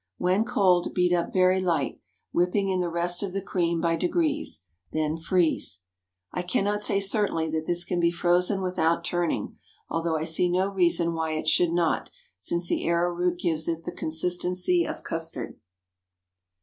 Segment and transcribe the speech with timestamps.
[0.17, 2.01] When cold, beat up very light,
[2.31, 4.63] whipping in the rest of the cream by degrees.
[4.91, 5.83] Then freeze.
[6.31, 9.57] I cannot say certainly that this can be frozen without turning,
[9.91, 13.91] although I see no reason why it should not, since the arrowroot gives it the
[13.91, 15.59] consistency of custard.